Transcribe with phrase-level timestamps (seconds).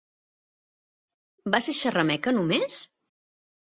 [1.59, 2.85] Va ser xerrameca només?